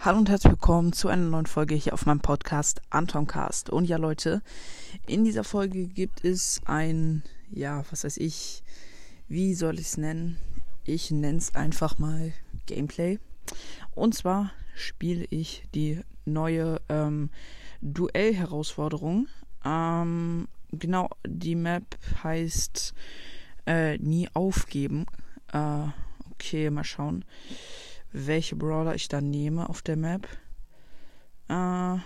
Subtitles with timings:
[0.00, 3.68] Hallo und herzlich willkommen zu einer neuen Folge hier auf meinem Podcast Antoncast.
[3.68, 4.42] Und ja, Leute,
[5.08, 8.62] in dieser Folge gibt es ein, ja, was weiß ich,
[9.26, 10.36] wie soll ich es nennen?
[10.84, 12.32] Ich nenne es einfach mal
[12.66, 13.18] Gameplay.
[13.96, 17.30] Und zwar spiele ich die neue ähm,
[17.80, 19.26] Duell-Herausforderung.
[19.64, 22.94] Ähm, genau, die Map heißt
[23.66, 25.06] äh, Nie aufgeben.
[25.52, 25.88] Äh,
[26.30, 27.24] okay, mal schauen
[28.12, 30.28] welche Brawler ich dann nehme auf der Map.
[31.48, 31.98] Äh,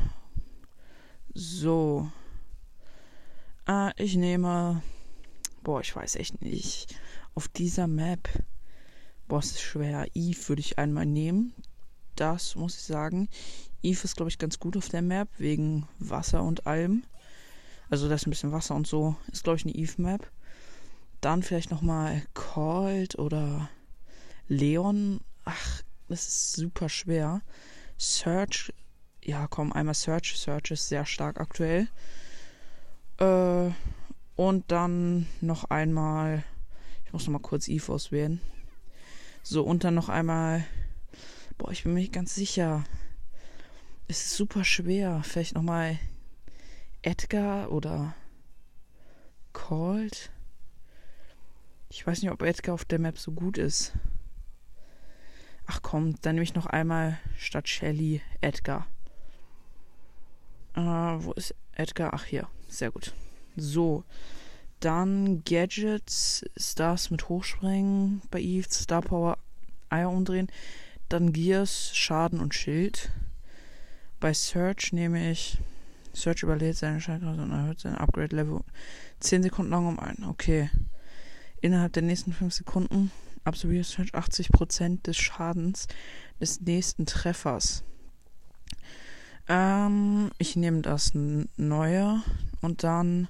[1.34, 2.10] so.
[3.68, 4.82] Äh, ich nehme.
[5.62, 6.94] Boah, ich weiß echt nicht.
[7.34, 8.28] Auf dieser Map.
[9.28, 10.06] Boah, es ist schwer.
[10.14, 11.54] Eve würde ich einmal nehmen.
[12.16, 13.28] Das muss ich sagen.
[13.82, 15.28] Eve ist, glaube ich, ganz gut auf der Map.
[15.38, 17.04] Wegen Wasser und allem.
[17.90, 19.16] Also, da ist ein bisschen Wasser und so.
[19.30, 20.30] Ist, glaube ich, eine Eve-Map.
[21.20, 23.68] Dann vielleicht nochmal Cold oder
[24.48, 25.20] Leon.
[25.44, 25.81] Ach,
[26.12, 27.40] das ist super schwer.
[27.96, 28.70] Search,
[29.24, 30.38] ja komm, einmal Search.
[30.38, 31.88] Search ist sehr stark aktuell.
[33.18, 33.70] Äh,
[34.36, 36.44] und dann noch einmal,
[37.06, 38.42] ich muss noch mal kurz Eve auswählen.
[39.42, 40.66] So, und dann noch einmal,
[41.56, 42.84] boah, ich bin mir nicht ganz sicher.
[44.06, 45.22] Es ist super schwer.
[45.24, 45.98] Vielleicht noch mal
[47.00, 48.14] Edgar oder
[49.54, 50.30] Cold.
[51.88, 53.94] Ich weiß nicht, ob Edgar auf der Map so gut ist.
[55.74, 58.86] Ach komm, dann nehme ich noch einmal statt Shelly Edgar.
[60.74, 62.12] Äh, wo ist Edgar?
[62.12, 63.14] Ach hier, sehr gut.
[63.56, 64.04] So,
[64.80, 69.38] dann Gadgets, Stars mit Hochspringen bei Eve, Star Power,
[69.88, 70.48] Eier umdrehen.
[71.08, 73.10] Dann Gears, Schaden und Schild.
[74.20, 75.56] Bei Search nehme ich.
[76.12, 78.60] Search überlädt seine Schaltkreise und erhöht sein Upgrade-Level
[79.20, 80.24] 10 Sekunden lang um einen.
[80.24, 80.68] Okay.
[81.62, 83.10] Innerhalb der nächsten 5 Sekunden
[83.44, 85.88] absolviert 80% des Schadens
[86.40, 87.84] des nächsten Treffers.
[89.48, 92.22] Ähm, ich nehme das neue
[92.60, 93.28] und dann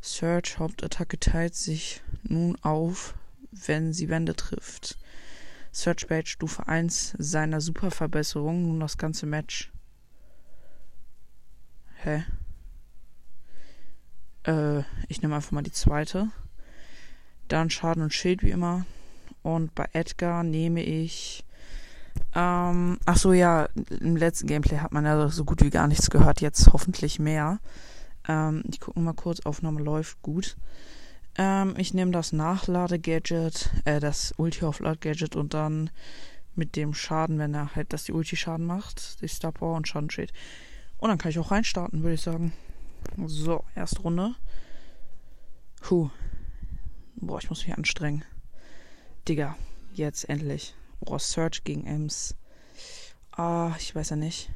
[0.00, 3.14] Search Hauptattacke teilt sich nun auf,
[3.52, 4.98] wenn sie Wände trifft.
[5.70, 9.72] Search Page Stufe 1 seiner Superverbesserung nun das ganze Match.
[12.02, 12.24] Hä?
[14.44, 16.30] Äh, ich nehme einfach mal die zweite.
[17.46, 18.84] Dann Schaden und Schild wie immer.
[19.42, 21.44] Und bei Edgar nehme ich.
[22.34, 23.68] Ähm, ach so, ja,
[24.00, 26.40] im letzten Gameplay hat man ja so gut wie gar nichts gehört.
[26.40, 27.58] Jetzt hoffentlich mehr.
[28.28, 30.56] Ähm, ich gucke mal kurz, Aufnahme läuft gut.
[31.36, 35.90] Ähm, ich nehme das Nachlade-Gadget, äh, das Ulti-Auflad-Gadget und dann
[36.54, 39.88] mit dem Schaden, wenn er halt, dass die Ulti Schaden macht, die Star Power und
[39.88, 40.32] Schaden steht.
[40.98, 42.52] Und dann kann ich auch reinstarten, würde ich sagen.
[43.26, 44.34] So, erste Runde.
[45.80, 46.10] Puh.
[47.16, 48.24] Boah, ich muss mich anstrengen.
[49.28, 49.56] Digga,
[49.94, 50.74] jetzt endlich.
[50.98, 52.34] Oh, Search gegen Ems.
[53.30, 54.50] Ah, ich weiß ja nicht.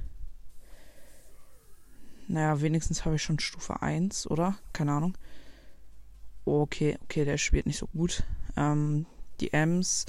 [2.27, 4.59] Naja, wenigstens habe ich schon Stufe 1, oder?
[4.73, 5.17] Keine Ahnung.
[6.45, 8.25] Okay, okay, der spielt nicht so gut.
[8.57, 9.07] Ähm,
[9.39, 10.07] die Ems.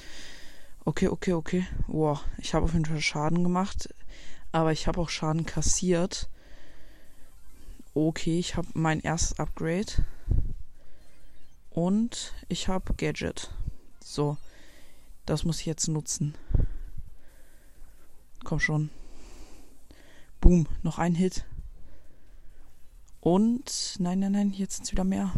[0.84, 1.66] Okay, okay, okay.
[1.86, 3.94] Boah, ich habe auf jeden Fall Schaden gemacht.
[4.50, 6.28] Aber ich habe auch Schaden kassiert.
[7.94, 10.04] Okay, ich habe mein erstes Upgrade.
[11.70, 13.52] Und ich habe Gadget.
[14.02, 14.36] So.
[15.28, 16.34] Das muss ich jetzt nutzen.
[18.44, 18.88] Komm schon.
[20.40, 21.44] Boom, noch ein Hit.
[23.20, 25.30] Und nein, nein, nein, jetzt sind wieder mehr.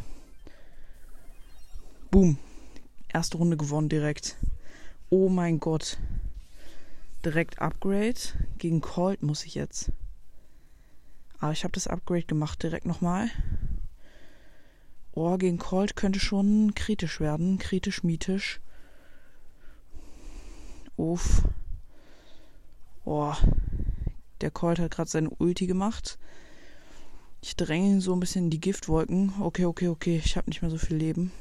[2.12, 2.38] Boom.
[3.08, 4.36] Erste Runde gewonnen direkt.
[5.08, 5.98] Oh mein Gott.
[7.24, 8.20] Direkt Upgrade.
[8.58, 9.90] Gegen Colt muss ich jetzt.
[11.40, 13.28] Aber ich habe das Upgrade gemacht direkt nochmal.
[15.10, 17.58] Oh, gegen Colt könnte schon kritisch werden.
[17.58, 18.60] Kritisch, mythisch.
[21.00, 21.44] Uff.
[23.06, 23.38] Boah.
[24.42, 26.18] Der Colt hat gerade seine Ulti gemacht.
[27.40, 29.32] Ich dränge ihn so ein bisschen in die Giftwolken.
[29.40, 30.20] Okay, okay, okay.
[30.22, 31.32] Ich habe nicht mehr so viel Leben.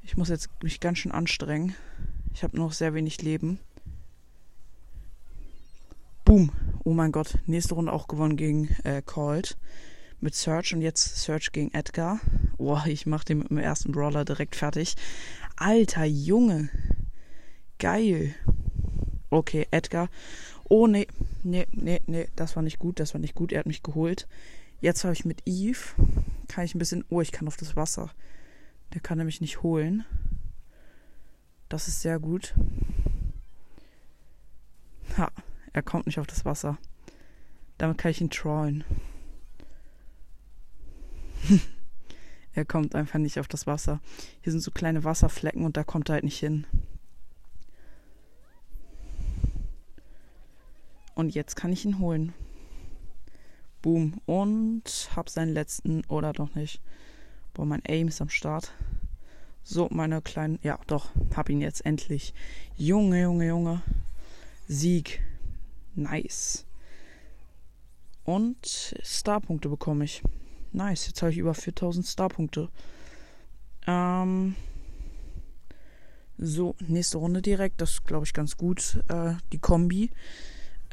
[0.00, 1.74] Ich muss jetzt mich ganz schön anstrengen.
[2.32, 3.58] Ich habe noch sehr wenig Leben.
[6.24, 6.52] Boom.
[6.84, 7.36] Oh mein Gott.
[7.46, 9.56] Nächste Runde auch gewonnen gegen äh, Colt.
[10.20, 12.20] Mit Search und jetzt Search gegen Edgar.
[12.58, 14.94] Boah, ich mache den mit dem ersten Brawler direkt fertig.
[15.56, 16.70] Alter Junge.
[17.82, 18.36] Geil.
[19.28, 20.08] Okay, Edgar.
[20.68, 21.08] Oh, nee.
[21.42, 22.28] Nee, nee, nee.
[22.36, 23.00] Das war nicht gut.
[23.00, 23.50] Das war nicht gut.
[23.50, 24.28] Er hat mich geholt.
[24.80, 25.80] Jetzt habe ich mit Eve.
[26.46, 27.04] Kann ich ein bisschen.
[27.10, 28.12] Oh, ich kann auf das Wasser.
[28.94, 30.04] Der kann nämlich nicht holen.
[31.68, 32.54] Das ist sehr gut.
[35.18, 35.32] Ha.
[35.72, 36.78] Er kommt nicht auf das Wasser.
[37.78, 38.84] Damit kann ich ihn trollen.
[42.52, 44.00] er kommt einfach nicht auf das Wasser.
[44.40, 46.64] Hier sind so kleine Wasserflecken und da kommt er halt nicht hin.
[51.14, 52.32] Und jetzt kann ich ihn holen.
[53.82, 54.20] Boom.
[54.26, 56.80] Und hab seinen letzten, oder doch nicht.
[57.54, 58.72] Boah, mein Aim ist am Start.
[59.64, 62.34] So, meine kleinen, ja, doch, hab ihn jetzt endlich.
[62.76, 63.82] Junge, Junge, Junge.
[64.66, 65.22] Sieg.
[65.94, 66.64] Nice.
[68.24, 70.22] Und Starpunkte bekomme ich.
[70.72, 72.70] Nice, jetzt habe ich über 4000 Starpunkte.
[73.86, 74.54] Ähm,
[76.38, 77.80] so, nächste Runde direkt.
[77.80, 79.02] Das glaube ich, ganz gut.
[79.08, 80.10] Äh, die Kombi.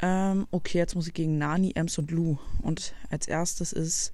[0.01, 2.38] Ähm, okay, jetzt muss ich gegen Nani, Ems und Lu.
[2.62, 4.13] Und als erstes ist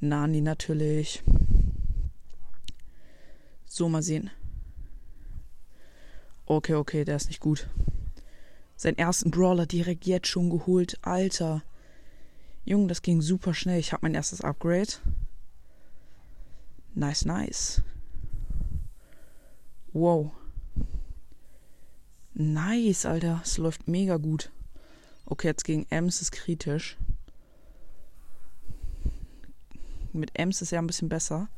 [0.00, 1.22] Nani natürlich.
[3.64, 4.30] So, mal sehen.
[6.46, 7.68] Okay, okay, der ist nicht gut.
[8.76, 10.98] Seinen ersten Brawler direkt jetzt schon geholt.
[11.02, 11.62] Alter.
[12.64, 13.80] Junge, das ging super schnell.
[13.80, 14.92] Ich habe mein erstes Upgrade.
[16.94, 17.82] Nice, nice.
[19.92, 20.32] Wow.
[22.34, 23.40] Nice, Alter.
[23.42, 24.50] Es läuft mega gut.
[25.26, 26.96] Okay, jetzt gegen Ems ist kritisch.
[30.12, 31.48] Mit Ems ist er ein bisschen besser.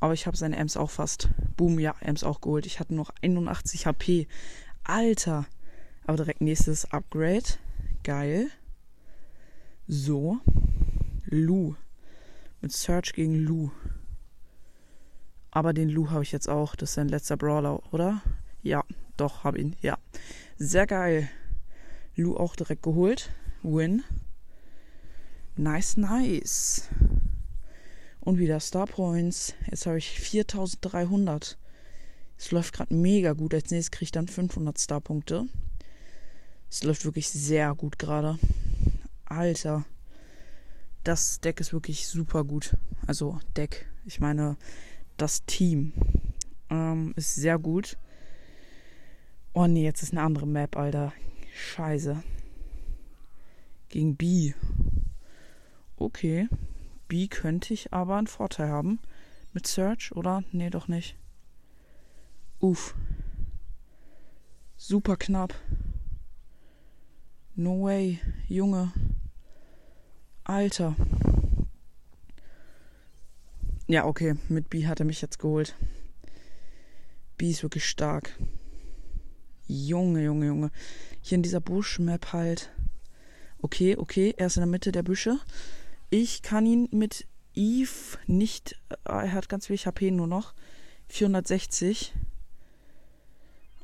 [0.00, 1.28] Aber ich habe seine Ems auch fast.
[1.56, 2.66] Boom, ja, Ems auch geholt.
[2.66, 4.28] Ich hatte noch 81 HP.
[4.84, 5.46] Alter.
[6.06, 7.44] Aber direkt nächstes Upgrade.
[8.04, 8.48] Geil.
[9.88, 10.38] So.
[11.24, 11.74] Lu.
[12.60, 13.70] Mit Search gegen Lu.
[15.50, 16.76] Aber den Lu habe ich jetzt auch.
[16.76, 18.22] Das ist sein letzter Brawler, oder?
[18.62, 18.84] Ja,
[19.16, 19.74] doch, habe ihn.
[19.80, 19.98] Ja.
[20.58, 21.28] Sehr geil.
[22.16, 23.30] Lu auch direkt geholt.
[23.62, 24.02] Win.
[25.56, 26.88] Nice, nice.
[28.20, 29.54] Und wieder Star Points.
[29.70, 31.58] Jetzt habe ich 4300.
[32.38, 33.54] Es läuft gerade mega gut.
[33.54, 35.46] Als nächstes kriege ich dann 500 Star-Punkte.
[36.70, 38.38] Es läuft wirklich sehr gut gerade.
[39.24, 39.84] Alter.
[41.04, 42.76] Das Deck ist wirklich super gut.
[43.06, 43.86] Also Deck.
[44.04, 44.56] Ich meine,
[45.16, 45.92] das Team
[46.70, 47.96] ähm, ist sehr gut.
[49.52, 51.12] Oh nee, jetzt ist eine andere Map, Alter.
[51.56, 52.22] Scheiße.
[53.88, 54.52] Gegen B.
[55.96, 56.48] Okay.
[57.08, 59.00] B könnte ich aber einen Vorteil haben.
[59.54, 60.44] Mit Search, oder?
[60.52, 61.16] Nee, doch nicht.
[62.60, 62.94] Uff.
[64.76, 65.54] Super knapp.
[67.54, 68.92] No way, Junge.
[70.44, 70.94] Alter.
[73.86, 75.74] Ja, okay, mit B hat er mich jetzt geholt.
[77.38, 78.38] B ist wirklich stark.
[79.66, 80.70] Junge, Junge, Junge.
[81.20, 82.70] Hier in dieser Buschmap halt.
[83.60, 85.38] Okay, okay, er ist in der Mitte der Büsche.
[86.10, 88.76] Ich kann ihn mit Eve nicht.
[88.90, 90.54] Äh, er hat ganz wenig HP nur noch.
[91.08, 92.14] 460.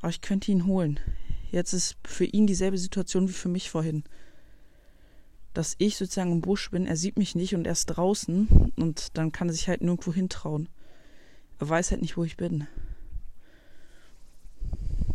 [0.01, 0.99] Aber ich könnte ihn holen.
[1.51, 4.03] Jetzt ist für ihn dieselbe Situation wie für mich vorhin.
[5.53, 9.17] Dass ich sozusagen im Busch bin, er sieht mich nicht und er ist draußen und
[9.17, 10.67] dann kann er sich halt nirgendwo hintrauen.
[11.59, 12.67] Er weiß halt nicht, wo ich bin.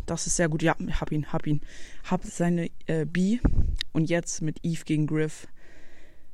[0.09, 0.63] Das ist sehr gut.
[0.63, 1.61] Ja, hab ihn, hab ihn.
[2.09, 3.39] Hab seine äh, B
[3.93, 5.47] und jetzt mit Eve gegen Griff.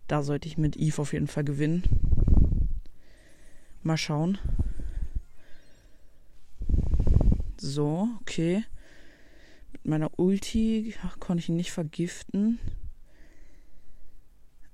[0.07, 1.83] Da sollte ich mit Eve auf jeden Fall gewinnen.
[3.83, 4.37] Mal schauen.
[7.57, 8.63] So, okay
[9.85, 12.59] meiner Ulti konnte ich ihn nicht vergiften.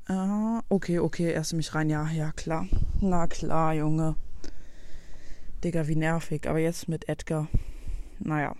[0.07, 1.89] Ah, okay, okay, erst mich rein.
[1.89, 2.67] Ja, ja, klar.
[2.99, 4.15] Na klar, Junge.
[5.63, 6.47] Digga, wie nervig.
[6.47, 7.47] Aber jetzt mit Edgar.
[8.19, 8.55] Naja.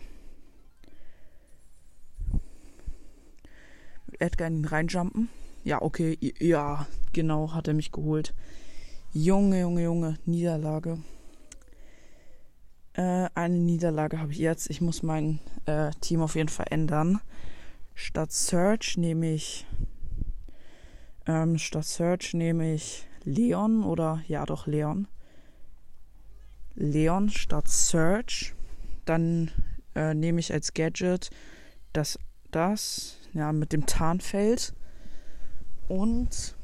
[4.22, 5.30] Edgar in ihn reinjumpen.
[5.64, 6.18] Ja, okay.
[6.40, 8.34] Ja, genau, hat er mich geholt.
[9.14, 10.18] Junge, Junge, Junge.
[10.26, 11.00] Niederlage.
[12.94, 14.70] Äh, eine Niederlage habe ich jetzt.
[14.70, 17.20] Ich muss mein äh, Team auf jeden Fall ändern.
[17.94, 19.66] Statt Search nehme ich.
[21.26, 25.08] Ähm, statt Search nehme ich Leon oder ja doch Leon.
[26.76, 28.54] Leon statt Search.
[29.06, 29.52] Dann
[29.96, 31.30] äh, nehme ich als Gadget
[31.94, 32.18] das,
[32.52, 34.74] das, ja, mit dem Tarnfeld.
[35.88, 36.56] Und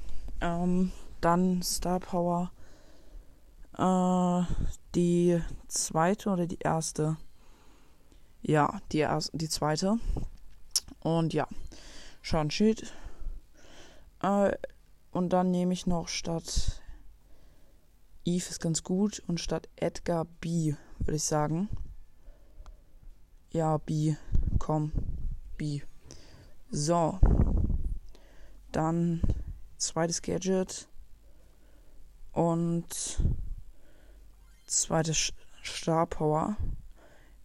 [0.42, 2.52] ähm, dann Star Power
[3.78, 4.54] äh,
[4.96, 7.18] die zweite oder die erste?
[8.42, 10.00] Ja, die, erste, die zweite.
[11.02, 11.48] Und ja,
[12.22, 12.94] Schadensschild.
[14.22, 14.52] Äh,
[15.12, 16.82] und dann nehme ich noch statt
[18.28, 21.70] Eve ist ganz gut und statt Edgar B, würde ich sagen.
[23.54, 24.16] Ja, B.
[24.60, 24.92] Komm.
[25.58, 25.82] B.
[26.70, 27.20] So.
[28.72, 29.22] Dann
[29.78, 30.88] zweites Gadget.
[32.34, 33.20] Und
[34.66, 35.14] zweite
[35.64, 36.56] Star Power.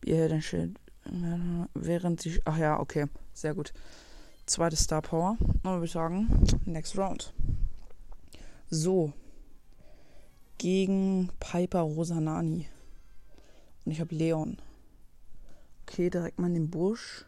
[0.05, 0.79] Ihr hält den Schild.
[1.75, 2.41] Während sie.
[2.45, 3.07] Ach ja, okay.
[3.33, 3.73] Sehr gut.
[4.47, 5.37] Zweite Star Power.
[5.62, 7.33] Dann würde ich sagen, next round.
[8.69, 9.12] So.
[10.59, 12.69] Gegen Piper Rosanani.
[13.85, 14.59] Und ich habe Leon.
[15.83, 17.25] Okay, direkt mal in den Busch.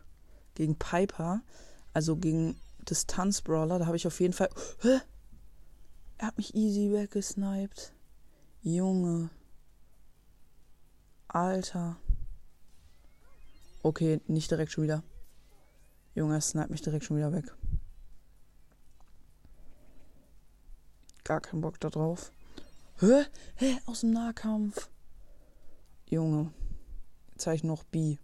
[0.55, 1.43] Gegen Piper.
[1.95, 4.51] Also gegen Distanzbrawler, da habe ich auf jeden Fall.
[4.81, 5.01] Hä?
[6.19, 7.93] Er hat mich easy weggesniped.
[8.63, 9.31] Junge.
[11.29, 11.97] Alter.
[13.83, 15.03] Okay, nicht direkt schon wieder.
[16.15, 17.55] Junge, er sniped mich direkt schon wieder weg.
[21.25, 22.33] Gar keinen Bock da drauf.
[22.99, 23.25] Hä?
[23.57, 23.79] Hä?
[23.87, 24.91] Aus dem Nahkampf.
[26.09, 26.53] Junge.
[27.33, 28.19] Jetzt habe ich noch B.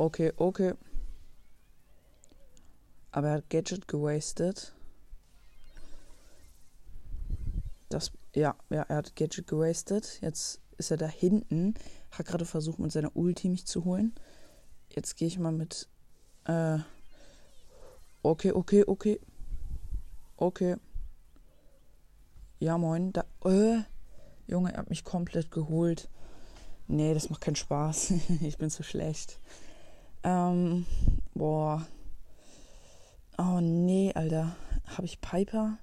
[0.00, 0.72] Okay, okay.
[3.10, 4.74] Aber er hat Gadget gewastet.
[7.90, 10.22] Das, ja, ja, er hat Gadget gewastet.
[10.22, 11.74] Jetzt ist er da hinten.
[12.12, 14.14] Hat gerade versucht, mit seiner Ulti mich zu holen.
[14.88, 15.86] Jetzt gehe ich mal mit.
[16.46, 16.78] Äh.
[18.22, 19.20] Okay, okay, okay.
[20.38, 20.76] Okay.
[22.58, 23.12] Ja, moin.
[23.12, 23.26] Da.
[23.44, 23.82] Äh.
[24.46, 26.08] Junge, er hat mich komplett geholt.
[26.86, 28.12] Nee, das macht keinen Spaß.
[28.40, 29.38] ich bin zu schlecht.
[30.22, 30.86] Ähm.
[31.34, 31.86] Boah.
[33.38, 34.54] Oh nee, Alter.
[34.86, 35.78] Habe ich Piper?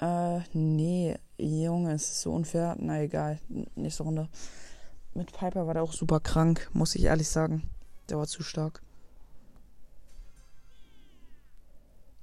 [0.00, 1.16] Äh, nee.
[1.38, 2.76] Junge, es ist so unfair.
[2.78, 3.38] Na egal.
[3.74, 4.28] Nächste Runde.
[5.14, 7.68] Mit Piper war der auch super krank, muss ich ehrlich sagen.
[8.08, 8.82] Der war zu stark.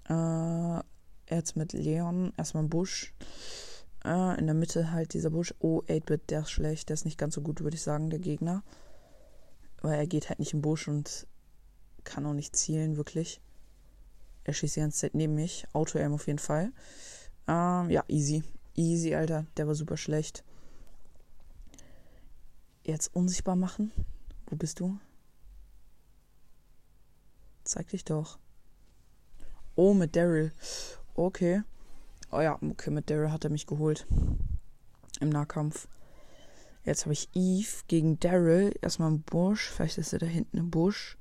[0.10, 0.80] Äh,
[1.30, 2.34] jetzt mit Leon.
[2.38, 3.14] Erstmal ein Busch.
[4.06, 5.54] Äh, in der Mitte halt dieser Busch.
[5.60, 6.90] Oh, 8-Bit, der ist schlecht.
[6.90, 8.64] Der ist nicht ganz so gut, würde ich sagen, der Gegner.
[9.82, 11.28] Weil er geht halt nicht im Busch und
[12.04, 13.42] kann auch nicht zielen, wirklich.
[14.44, 15.68] Er schießt die ganze Zeit neben mich.
[15.74, 16.72] Auto-Aim auf jeden Fall.
[17.48, 18.44] Ähm, ja, easy.
[18.76, 19.46] Easy, Alter.
[19.58, 20.44] Der war super schlecht.
[22.84, 23.92] Jetzt unsichtbar machen.
[24.46, 24.98] Wo bist du?
[27.66, 28.40] Zeig dich doch.
[29.76, 30.54] Oh, mit Daryl.
[31.16, 31.64] Okay.
[32.32, 34.08] Oh ja, okay, mit Daryl hat er mich geholt.
[35.20, 35.90] Im Nahkampf.
[36.88, 38.74] Jetzt habe ich Eve gegen Daryl.
[38.82, 39.70] Erstmal im Busch.
[39.70, 41.18] Vielleicht ist er da hinten im Busch.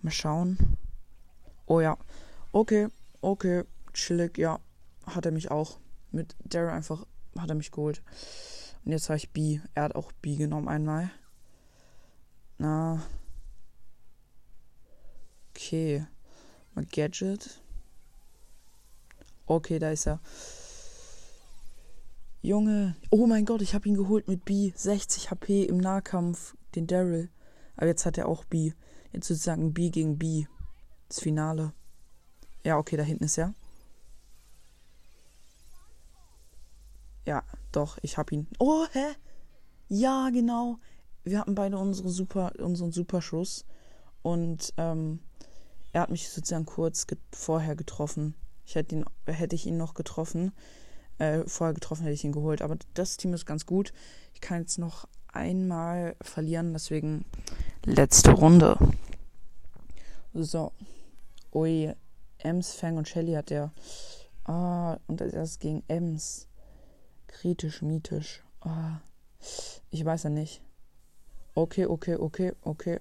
[0.00, 0.78] Mal schauen.
[1.66, 1.98] Oh ja.
[2.50, 2.88] Okay,
[3.20, 3.64] okay.
[3.92, 4.58] Chillig, ja.
[5.04, 5.78] Hat er mich auch.
[6.12, 8.00] Mit Daryl einfach hat er mich geholt.
[8.86, 9.60] Und jetzt habe ich B.
[9.74, 11.10] Er hat auch B genommen einmal.
[12.56, 13.02] Na.
[15.50, 16.06] Okay.
[16.74, 17.60] Mal Gadget.
[19.44, 20.20] Okay, da ist er.
[22.46, 22.94] Junge.
[23.10, 24.70] Oh mein Gott, ich habe ihn geholt mit B.
[24.72, 26.56] 60 HP im Nahkampf.
[26.76, 27.28] Den Daryl.
[27.74, 28.72] Aber jetzt hat er auch B.
[29.12, 30.46] Jetzt sozusagen B gegen B.
[31.08, 31.72] Das Finale.
[32.64, 33.52] Ja, okay, da hinten ist er.
[37.26, 38.46] Ja, doch, ich hab ihn.
[38.60, 39.06] Oh, hä?
[39.88, 40.78] Ja, genau.
[41.24, 43.64] Wir hatten beide unsere super, unseren Superschuss.
[44.22, 45.18] Und ähm,
[45.92, 48.36] er hat mich sozusagen kurz get vorher getroffen.
[48.64, 50.52] Ich hätte ihn, hätte ich ihn noch getroffen.
[51.18, 52.62] Äh, vorher getroffen hätte ich ihn geholt.
[52.62, 53.92] Aber das Team ist ganz gut.
[54.34, 57.24] Ich kann jetzt noch einmal verlieren, deswegen
[57.84, 58.78] letzte Runde.
[60.34, 60.72] So.
[61.54, 61.94] Ui,
[62.38, 63.72] Ems, Fang und Shelly hat der.
[64.44, 66.48] Ah, und als erstes gegen Ems.
[67.26, 68.42] Kritisch, mythisch.
[68.60, 69.00] Ah,
[69.90, 70.62] ich weiß ja nicht.
[71.54, 73.00] Okay, okay, okay, okay.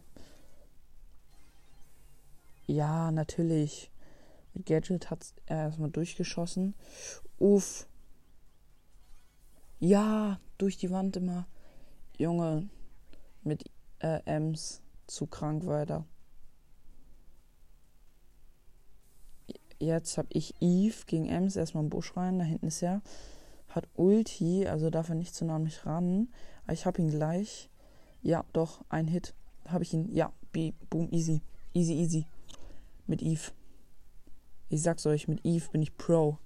[2.67, 3.91] Ja, natürlich.
[4.53, 6.74] Mit Gadget hat er erstmal durchgeschossen.
[7.38, 7.88] Uff.
[9.79, 11.48] Ja, durch die Wand immer.
[12.17, 12.70] Junge,
[13.44, 16.05] mit äh, Ems zu krank weiter.
[19.79, 22.39] Jetzt habe ich Eve gegen Ems erstmal im Busch rein.
[22.39, 23.01] Da hinten ist er.
[23.67, 26.29] Hat Ulti, also darf er nicht zu nah an mich ran.
[26.63, 27.70] Aber ich habe ihn gleich.
[28.22, 29.36] Ja, doch, ein Hit.
[29.65, 30.10] Habe ich ihn.
[30.15, 30.32] Ja,
[30.89, 31.41] boom, easy.
[31.74, 32.27] Easy, easy.
[33.05, 33.51] Mit Eve.
[34.70, 36.38] Ich sag's euch, mit Eve bin ich Pro.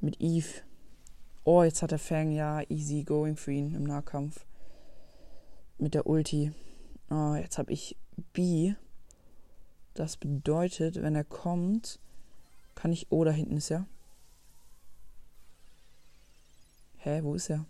[0.00, 0.62] Mit Eve.
[1.48, 2.32] Oh, jetzt hat er Fang.
[2.32, 4.44] Ja, easy going für ihn im Nahkampf.
[5.78, 6.52] Mit der Ulti.
[7.08, 7.96] Oh, jetzt habe ich
[8.32, 8.74] B.
[9.94, 12.00] Das bedeutet, wenn er kommt,
[12.74, 13.12] kann ich.
[13.12, 13.86] Oh, da hinten ist er.
[16.96, 17.64] Hä, wo ist er?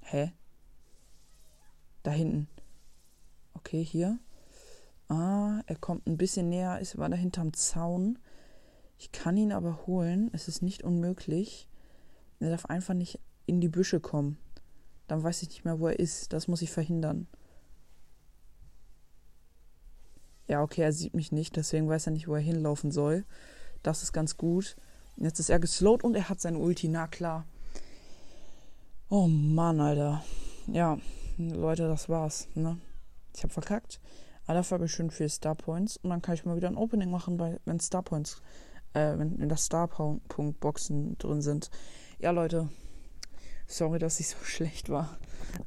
[0.00, 0.32] Hä?
[2.02, 2.48] Da hinten.
[3.52, 4.18] Okay, hier.
[5.08, 8.18] Ah, er kommt ein bisschen näher, ist war da hinterm Zaun.
[9.02, 10.30] Ich kann ihn aber holen.
[10.32, 11.68] Es ist nicht unmöglich.
[12.38, 14.38] Er darf einfach nicht in die Büsche kommen.
[15.08, 16.32] Dann weiß ich nicht mehr, wo er ist.
[16.32, 17.26] Das muss ich verhindern.
[20.46, 23.24] Ja, okay, er sieht mich nicht, deswegen weiß er nicht, wo er hinlaufen soll.
[23.82, 24.76] Das ist ganz gut.
[25.16, 27.44] Jetzt ist er geslowt und er hat sein Ulti, na klar.
[29.08, 30.22] Oh Mann, Alter.
[30.68, 30.96] Ja,
[31.38, 32.46] Leute, das war's.
[32.54, 32.78] Ne?
[33.34, 33.98] Ich habe verkackt.
[34.44, 35.96] Aber dafür habe ich schön viel Star Points.
[35.96, 38.40] Und dann kann ich mal wieder ein Opening machen, wenn Star Points,
[38.94, 41.70] äh, wenn in der Star Punkt Boxen drin sind.
[42.18, 42.68] Ja, Leute.
[43.66, 45.16] Sorry, dass ich so schlecht war.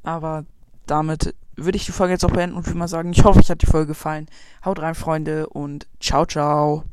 [0.03, 0.45] Aber
[0.85, 3.49] damit würde ich die Folge jetzt auch beenden und würde mal sagen, ich hoffe, euch
[3.49, 4.27] hat die Folge gefallen.
[4.63, 6.83] Haut rein, Freunde, und ciao, ciao.